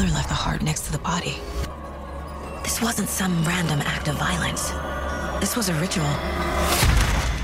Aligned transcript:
killer 0.00 0.12
left 0.14 0.28
the 0.28 0.34
heart 0.34 0.62
next 0.62 0.86
to 0.86 0.92
the 0.92 0.98
body. 0.98 1.36
This 2.62 2.80
wasn't 2.80 3.08
some 3.08 3.44
random 3.44 3.80
act 3.80 4.08
of 4.08 4.16
violence. 4.16 4.72
This 5.40 5.56
was 5.56 5.68
a 5.68 5.74
ritual. 5.74 6.06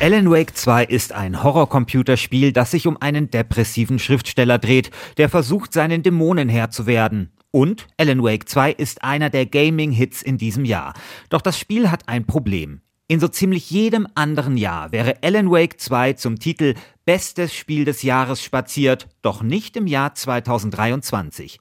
Alan 0.00 0.30
Wake 0.30 0.56
2 0.56 0.84
ist 0.84 1.12
ein 1.12 1.42
Horrorcomputerspiel, 1.42 2.52
das 2.52 2.70
sich 2.70 2.86
um 2.86 2.96
einen 3.00 3.30
depressiven 3.30 3.98
Schriftsteller 3.98 4.58
dreht, 4.58 4.90
der 5.16 5.28
versucht, 5.28 5.72
seinen 5.72 6.02
Dämonen 6.02 6.48
Herr 6.48 6.70
zu 6.70 6.86
werden. 6.86 7.32
Und 7.50 7.86
Alan 7.96 8.22
Wake 8.22 8.48
2 8.48 8.72
ist 8.72 9.02
einer 9.02 9.30
der 9.30 9.46
Gaming-Hits 9.46 10.22
in 10.22 10.38
diesem 10.38 10.64
Jahr. 10.64 10.94
Doch 11.30 11.40
das 11.40 11.58
Spiel 11.58 11.90
hat 11.90 12.08
ein 12.08 12.26
Problem. 12.26 12.80
In 13.10 13.20
so 13.20 13.28
ziemlich 13.28 13.70
jedem 13.70 14.06
anderen 14.14 14.58
Jahr 14.58 14.92
wäre 14.92 15.16
Alan 15.22 15.50
Wake 15.50 15.80
2 15.80 16.12
zum 16.12 16.38
Titel 16.38 16.74
Bestes 17.06 17.54
Spiel 17.54 17.86
des 17.86 18.02
Jahres 18.02 18.42
spaziert, 18.42 19.08
doch 19.22 19.42
nicht 19.42 19.78
im 19.78 19.86
Jahr 19.86 20.14
2023. 20.14 21.58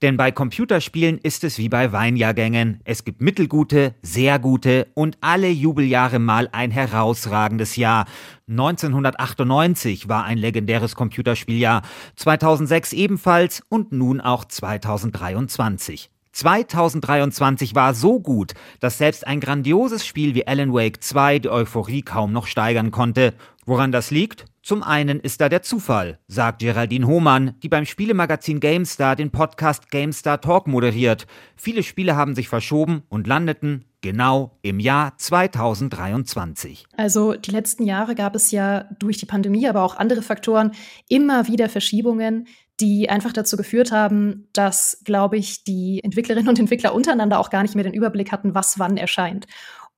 Denn 0.00 0.16
bei 0.16 0.30
Computerspielen 0.30 1.18
ist 1.18 1.42
es 1.42 1.58
wie 1.58 1.68
bei 1.68 1.90
Weinjahrgängen. 1.90 2.80
Es 2.84 3.04
gibt 3.04 3.20
mittelgute, 3.20 3.96
sehr 4.00 4.38
gute 4.38 4.86
und 4.94 5.18
alle 5.20 5.48
Jubeljahre 5.48 6.20
mal 6.20 6.48
ein 6.52 6.70
herausragendes 6.70 7.74
Jahr. 7.74 8.06
1998 8.48 10.08
war 10.08 10.24
ein 10.24 10.38
legendäres 10.38 10.94
Computerspieljahr, 10.94 11.82
2006 12.14 12.92
ebenfalls 12.92 13.62
und 13.68 13.90
nun 13.90 14.20
auch 14.20 14.44
2023. 14.44 16.10
2023 16.30 17.74
war 17.74 17.92
so 17.92 18.20
gut, 18.20 18.54
dass 18.78 18.98
selbst 18.98 19.26
ein 19.26 19.40
grandioses 19.40 20.06
Spiel 20.06 20.36
wie 20.36 20.46
Alan 20.46 20.72
Wake 20.72 21.02
2 21.02 21.40
die 21.40 21.50
Euphorie 21.50 22.02
kaum 22.02 22.32
noch 22.32 22.46
steigern 22.46 22.92
konnte. 22.92 23.34
Woran 23.66 23.90
das 23.90 24.12
liegt? 24.12 24.44
Zum 24.68 24.82
einen 24.82 25.18
ist 25.18 25.40
da 25.40 25.48
der 25.48 25.62
Zufall, 25.62 26.18
sagt 26.28 26.58
Geraldine 26.58 27.06
Hohmann, 27.06 27.54
die 27.62 27.70
beim 27.70 27.86
Spielemagazin 27.86 28.60
GameStar 28.60 29.16
den 29.16 29.30
Podcast 29.30 29.90
GameStar 29.90 30.42
Talk 30.42 30.66
moderiert. 30.66 31.26
Viele 31.56 31.82
Spiele 31.82 32.16
haben 32.16 32.34
sich 32.34 32.50
verschoben 32.50 33.02
und 33.08 33.26
landeten 33.26 33.86
genau 34.02 34.58
im 34.60 34.78
Jahr 34.78 35.16
2023. 35.16 36.84
Also 36.98 37.32
die 37.32 37.50
letzten 37.50 37.84
Jahre 37.84 38.14
gab 38.14 38.34
es 38.34 38.50
ja 38.50 38.84
durch 38.98 39.16
die 39.16 39.24
Pandemie, 39.24 39.66
aber 39.66 39.82
auch 39.84 39.96
andere 39.96 40.20
Faktoren 40.20 40.72
immer 41.08 41.48
wieder 41.48 41.70
Verschiebungen, 41.70 42.46
die 42.78 43.08
einfach 43.08 43.32
dazu 43.32 43.56
geführt 43.56 43.90
haben, 43.90 44.48
dass, 44.52 45.00
glaube 45.02 45.38
ich, 45.38 45.64
die 45.64 46.00
Entwicklerinnen 46.04 46.48
und 46.48 46.58
Entwickler 46.58 46.94
untereinander 46.94 47.40
auch 47.40 47.48
gar 47.48 47.62
nicht 47.62 47.74
mehr 47.74 47.84
den 47.84 47.94
Überblick 47.94 48.32
hatten, 48.32 48.54
was 48.54 48.78
wann 48.78 48.98
erscheint. 48.98 49.46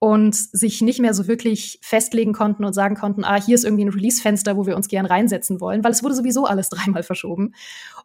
Und 0.01 0.35
sich 0.35 0.81
nicht 0.81 0.99
mehr 0.99 1.13
so 1.13 1.29
wirklich 1.29 1.79
festlegen 1.83 2.33
konnten 2.33 2.65
und 2.65 2.73
sagen 2.73 2.97
konnten, 2.97 3.23
ah, 3.23 3.41
hier 3.41 3.55
ist 3.55 3.65
irgendwie 3.65 3.85
ein 3.85 3.91
Release-Fenster, 3.91 4.57
wo 4.57 4.67
wir 4.67 4.75
uns 4.75 4.89
gern 4.89 5.05
reinsetzen 5.05 5.61
wollen, 5.61 5.85
weil 5.85 5.93
es 5.93 6.03
wurde 6.03 6.15
sowieso 6.15 6.47
alles 6.47 6.69
dreimal 6.71 7.03
verschoben. 7.03 7.55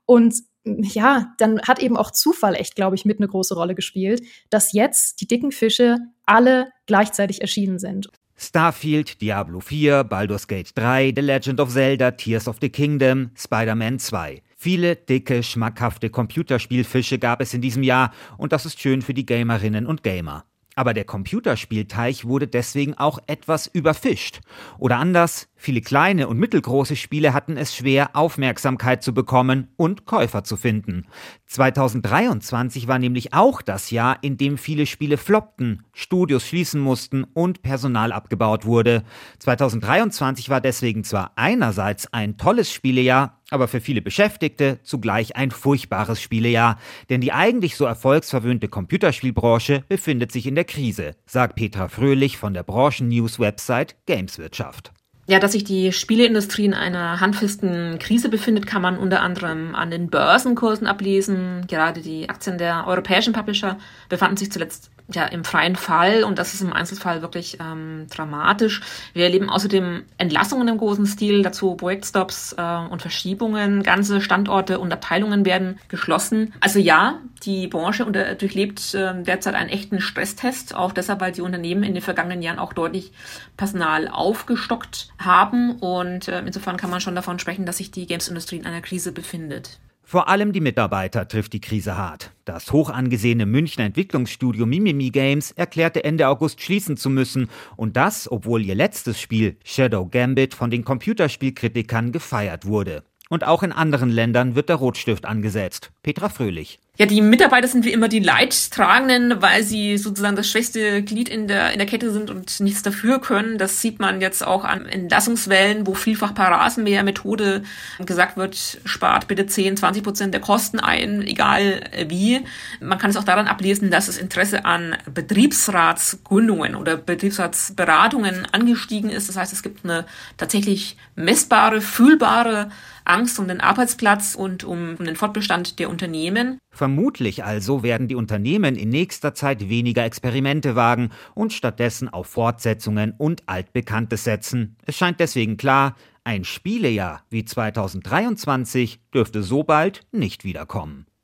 Und 0.06 0.44
ja, 0.66 1.34
dann 1.38 1.62
hat 1.62 1.80
eben 1.80 1.96
auch 1.96 2.12
Zufall 2.12 2.56
echt, 2.56 2.76
glaube 2.76 2.96
ich, 2.96 3.06
mit 3.06 3.20
eine 3.20 3.28
große 3.28 3.56
Rolle 3.56 3.76
gespielt, 3.76 4.24
dass 4.50 4.74
jetzt 4.74 5.22
die 5.22 5.28
dicken 5.28 5.52
Fische 5.52 5.98
alle 6.26 6.70
gleichzeitig 6.86 7.42
erschienen 7.42 7.80
sind. 7.80 8.10
Starfield, 8.38 9.22
Diablo 9.22 9.62
4, 9.62 10.04
Baldur's 10.04 10.48
Gate 10.48 10.72
3, 10.76 11.14
The 11.16 11.22
Legend 11.22 11.60
of 11.62 11.72
Zelda, 11.72 12.12
Tears 12.12 12.48
of 12.48 12.58
the 12.60 12.70
Kingdom, 12.70 13.32
Spider-Man 13.38 14.00
2. 14.00 14.42
Viele 14.58 14.96
dicke, 14.96 15.42
schmackhafte 15.42 16.10
Computerspielfische 16.10 17.18
gab 17.18 17.40
es 17.40 17.54
in 17.54 17.62
diesem 17.62 17.84
Jahr 17.84 18.12
und 18.38 18.52
das 18.52 18.66
ist 18.66 18.82
schön 18.82 19.02
für 19.02 19.14
die 19.14 19.26
Gamerinnen 19.26 19.86
und 19.86 20.04
Gamer. 20.04 20.44
Aber 20.76 20.94
der 20.94 21.06
Computerspielteich 21.06 22.26
wurde 22.26 22.48
deswegen 22.48 22.96
auch 22.96 23.20
etwas 23.28 23.66
überfischt. 23.68 24.42
Oder 24.78 24.98
anders, 24.98 25.48
viele 25.56 25.80
kleine 25.80 26.28
und 26.28 26.38
mittelgroße 26.38 26.98
Spiele 26.98 27.34
hatten 27.34 27.56
es 27.56 27.74
schwer, 27.74 28.10
Aufmerksamkeit 28.14 29.02
zu 29.02 29.14
bekommen 29.14 29.70
und 29.78 30.06
Käufer 30.06 30.44
zu 30.44 30.58
finden. 30.58 31.08
2023 31.48 32.90
war 32.90 33.00
nämlich 33.00 33.34
auch 33.34 33.62
das 33.62 33.90
Jahr, 33.90 34.18
in 34.22 34.36
dem 34.36 34.58
viele 34.58 34.86
Spiele 34.86 35.18
floppten, 35.18 35.86
Studios 35.94 36.46
schließen 36.46 36.82
mussten 36.82 37.24
und 37.24 37.62
Personal 37.62 38.12
abgebaut 38.12 38.66
wurde. 38.66 39.04
2023 39.40 40.50
war 40.50 40.60
deswegen 40.60 41.06
zwar 41.06 41.32
einerseits 41.38 42.12
ein 42.12 42.38
tolles 42.38 42.72
Spielejahr, 42.72 43.40
aber 43.50 43.68
für 43.68 43.82
viele 43.82 44.02
Beschäftigte 44.02 44.80
zugleich 44.84 45.36
ein 45.36 45.52
furchtbares 45.52 46.22
Spielejahr, 46.22 46.80
denn 47.10 47.22
die 47.22 47.32
eigentlich 47.32 47.76
so 47.76 47.86
erfolgsverwöhnte 47.86 48.68
Computerspielbranche 48.68 49.84
befindet 49.88 50.32
sich 50.32 50.48
in 50.48 50.56
der 50.56 50.66
Krise, 50.66 51.16
sagt 51.26 51.56
Petra 51.56 51.88
Fröhlich 51.88 52.38
von 52.38 52.54
der 52.54 52.64
Branchen-News-Website 52.64 53.96
Gameswirtschaft. 54.06 54.92
Ja, 55.28 55.40
dass 55.40 55.54
sich 55.54 55.64
die 55.64 55.92
Spieleindustrie 55.92 56.66
in 56.66 56.76
einer 56.76 57.20
handfesten 57.20 57.98
Krise 57.98 58.30
befindet, 58.30 58.68
kann 58.68 58.84
man 58.84 58.98
unter 58.98 59.22
anderem 59.22 59.74
an 59.74 59.90
den 59.90 60.12
Börsenkursen 60.12 60.86
ablesen. 60.86 61.66
Gerade 61.68 62.02
die 62.02 62.30
Aktien 62.30 62.60
der 62.60 62.86
europäischen 62.86 63.34
Publisher 63.34 63.80
befanden 64.08 64.38
sich 64.38 64.52
zuletzt 64.52 64.92
ja 65.14 65.26
im 65.26 65.44
freien 65.44 65.76
Fall 65.76 66.24
und 66.24 66.40
das 66.40 66.54
ist 66.54 66.62
im 66.62 66.74
Einzelfall 66.74 67.22
wirklich 67.22 67.60
ähm, 67.60 68.08
dramatisch. 68.10 68.82
Wir 69.14 69.26
erleben 69.26 69.50
außerdem 69.50 70.04
Entlassungen 70.18 70.68
im 70.68 70.78
großen 70.78 71.06
Stil, 71.06 71.44
dazu 71.44 71.76
Projektstops 71.76 72.56
äh, 72.58 72.78
und 72.90 73.02
Verschiebungen. 73.02 73.84
Ganze 73.84 74.22
Standorte 74.22 74.80
und 74.80 74.92
Abteilungen 74.92 75.46
werden 75.46 75.80
geschlossen. 75.90 76.54
Also 76.60 76.80
ja, 76.80 77.20
die 77.44 77.68
Branche 77.68 78.06
unter, 78.06 78.36
durchlebt 78.36 78.94
äh, 78.96 79.22
derzeit 79.22 79.56
einen 79.56 79.70
echten 79.70 80.02
Stresstest, 80.02 80.76
auch 80.76 80.92
deshalb, 80.92 81.22
weil 81.22 81.32
die 81.32 81.42
Unternehmen 81.42 81.84
in 81.84 81.94
den 81.94 82.04
vergangenen 82.04 82.42
Jahren 82.42 82.60
auch 82.60 82.74
deutlich 82.74 83.12
Personal 83.58 84.08
aufgestockt 84.08 85.10
haben 85.20 85.76
und 85.80 86.28
äh, 86.28 86.40
insofern 86.40 86.78
kann 86.78 86.90
man 86.90 87.02
schon 87.02 87.16
davon 87.16 87.40
sprechen, 87.40 87.66
dass 87.66 87.78
sich 87.78 87.92
die 87.92 88.08
Games-Industrie 88.08 88.58
in 88.58 88.66
einer 88.66 88.82
Krise 88.82 89.12
befindet. 89.12 89.80
Vor 90.08 90.30
allem 90.30 90.54
die 90.54 90.62
Mitarbeiter 90.62 91.28
trifft 91.28 91.54
die 91.54 91.62
Krise 91.62 91.98
hart. 91.98 92.32
Das 92.46 92.72
hoch 92.72 92.92
angesehene 92.92 93.48
Münchner 93.48 93.86
Entwicklungsstudio 93.86 94.68
Mimimi 94.68 95.10
Games 95.10 95.50
erklärte 95.52 96.04
Ende 96.04 96.28
August 96.28 96.62
schließen 96.62 96.96
zu 96.96 97.10
müssen 97.10 97.50
und 97.76 97.98
das, 97.98 98.32
obwohl 98.32 98.64
ihr 98.64 98.76
letztes 98.76 99.20
Spiel 99.20 99.58
Shadow 99.66 100.06
Gambit 100.06 100.54
von 100.54 100.70
den 100.70 100.86
Computerspielkritikern 100.86 102.12
gefeiert 102.12 102.68
wurde. 102.68 103.04
Und 103.30 103.48
auch 103.48 103.64
in 103.64 103.72
anderen 103.72 104.12
Ländern 104.12 104.54
wird 104.54 104.70
der 104.70 104.76
Rotstift 104.76 105.26
angesetzt. 105.26 105.92
Petra 106.04 106.30
Fröhlich. 106.30 106.78
Ja, 106.98 107.06
die 107.06 107.22
Mitarbeiter 107.22 107.68
sind 107.68 107.84
wie 107.84 107.92
immer 107.92 108.08
die 108.08 108.20
Leidtragenden, 108.20 109.42
weil 109.42 109.64
sie 109.64 109.98
sozusagen 109.98 110.38
das 110.38 110.50
schwächste 110.50 111.04
Glied 111.04 111.28
in 111.28 111.50
der, 111.50 111.74
in 111.74 111.78
der 111.78 111.88
Kette 111.88 112.10
sind 112.10 112.30
und 112.30 112.62
nichts 112.62 112.84
dafür 112.84 113.20
können. 113.20 113.58
Das 113.58 113.82
sieht 113.82 114.00
man 114.00 114.22
jetzt 114.22 114.48
auch 114.48 114.64
an 114.64 114.86
Entlassungswellen, 114.86 115.86
wo 115.86 115.94
vielfach 115.94 116.34
per 116.34 116.46
Rasenmäher-Methode 116.46 117.64
gesagt 118.06 118.38
wird, 118.38 118.80
spart 118.86 119.28
bitte 119.28 119.46
10, 119.46 119.76
20 119.76 120.04
Prozent 120.04 120.34
der 120.34 120.40
Kosten 120.40 120.80
ein, 120.80 121.22
egal 121.22 121.82
wie. 122.08 122.46
Man 122.80 122.98
kann 122.98 123.10
es 123.10 123.18
auch 123.18 123.26
daran 123.26 123.48
ablesen, 123.48 123.92
dass 123.92 124.06
das 124.06 124.18
Interesse 124.18 124.64
an 124.64 124.96
Betriebsratsgründungen 125.14 126.76
oder 126.76 126.96
Betriebsratsberatungen 126.96 128.48
angestiegen 128.54 129.10
ist. 129.10 129.28
Das 129.28 129.36
heißt, 129.36 129.52
es 129.52 129.64
gibt 129.64 129.84
eine 129.84 130.06
tatsächlich 130.38 130.96
messbare, 131.16 131.82
fühlbare 131.82 132.70
Angst 133.06 133.38
um 133.40 133.48
den 133.48 133.62
Arbeitsplatz 133.62 134.36
und 134.36 134.64
um, 134.64 134.96
um 134.98 135.06
den 135.06 135.16
Fortbestand 135.16 135.80
der 135.80 135.90
Unternehmen. 135.90 136.58
Vermutlich 136.86 137.44
also 137.44 137.82
werden 137.82 138.08
die 138.08 138.14
Unternehmen 138.14 138.76
in 138.76 138.90
nächster 138.90 139.34
Zeit 139.34 139.70
weniger 139.70 140.06
Experimente 140.06 140.76
wagen 140.76 141.10
und 141.34 141.52
stattdessen 141.52 142.10
auf 142.10 142.28
Fortsetzungen 142.28 143.16
und 143.18 143.42
Altbekanntes 143.48 144.24
setzen. 144.24 144.76
Es 144.86 144.96
scheint 144.96 145.20
deswegen 145.20 145.58
klar, 145.58 145.96
ein 146.24 146.44
Spielejahr 146.44 147.24
wie 147.32 147.44
2023 147.44 149.00
dürfte 149.12 149.42
so 149.42 149.64
bald 149.64 150.02
nicht 150.12 150.44
wiederkommen. 150.44 151.08